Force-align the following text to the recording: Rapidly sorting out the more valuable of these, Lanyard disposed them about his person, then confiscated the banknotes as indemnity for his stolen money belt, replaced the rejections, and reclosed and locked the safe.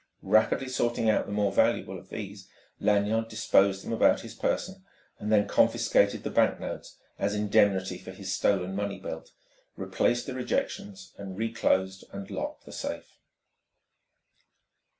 Rapidly 0.23 0.67
sorting 0.67 1.11
out 1.11 1.27
the 1.27 1.31
more 1.31 1.51
valuable 1.51 1.95
of 1.99 2.09
these, 2.09 2.49
Lanyard 2.79 3.27
disposed 3.27 3.85
them 3.85 3.93
about 3.93 4.21
his 4.21 4.33
person, 4.33 4.83
then 5.19 5.47
confiscated 5.47 6.23
the 6.23 6.31
banknotes 6.31 6.97
as 7.19 7.35
indemnity 7.35 7.99
for 7.99 8.09
his 8.09 8.33
stolen 8.33 8.75
money 8.75 8.99
belt, 8.99 9.29
replaced 9.77 10.25
the 10.25 10.33
rejections, 10.33 11.13
and 11.19 11.37
reclosed 11.37 12.03
and 12.11 12.31
locked 12.31 12.65
the 12.65 12.71
safe. 12.71 13.19